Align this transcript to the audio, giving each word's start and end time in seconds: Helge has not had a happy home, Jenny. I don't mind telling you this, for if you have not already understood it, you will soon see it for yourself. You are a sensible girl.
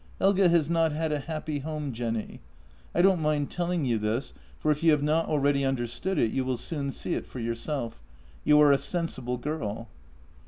Helge 0.17 0.39
has 0.39 0.67
not 0.67 0.91
had 0.91 1.11
a 1.11 1.19
happy 1.19 1.59
home, 1.59 1.93
Jenny. 1.93 2.39
I 2.95 3.03
don't 3.03 3.21
mind 3.21 3.51
telling 3.51 3.85
you 3.85 3.99
this, 3.99 4.33
for 4.59 4.71
if 4.71 4.81
you 4.81 4.89
have 4.89 5.03
not 5.03 5.27
already 5.27 5.63
understood 5.63 6.17
it, 6.17 6.31
you 6.31 6.43
will 6.43 6.57
soon 6.57 6.91
see 6.91 7.13
it 7.13 7.27
for 7.27 7.39
yourself. 7.39 8.01
You 8.43 8.59
are 8.61 8.71
a 8.71 8.79
sensible 8.79 9.37
girl. 9.37 9.89